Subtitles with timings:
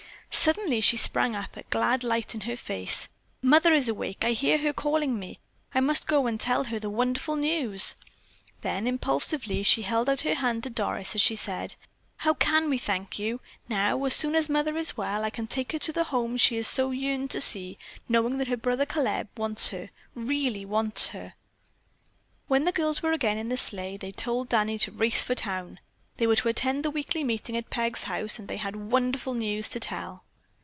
[0.33, 3.09] Suddenly she sprang up, a glad light in her face.
[3.41, 4.23] "Mother is awake!
[4.23, 5.39] I hear her calling me.
[5.75, 7.95] I must go and tell her the wonderful news."
[8.61, 11.75] Then impulsively she held out a hand to Doris as she said:
[12.15, 13.41] "How can we thank you.
[13.67, 16.55] Now, as soon as Mother is well, I can take her to the home she
[16.55, 17.77] has so yearned to see,
[18.07, 21.33] knowing that her brother Caleb wants her, really wants her."
[22.47, 25.81] When the girls were again in the sleigh, they told Danny to race for town.
[26.17, 29.69] They were to attend the weekly meeting at Peg's house and they had wonderful news
[29.71, 30.23] to tell.